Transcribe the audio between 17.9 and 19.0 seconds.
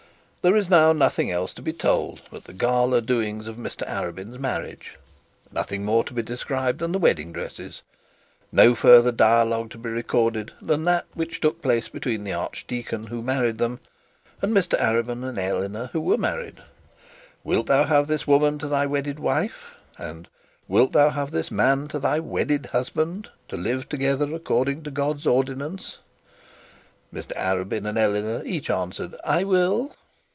this woman to thy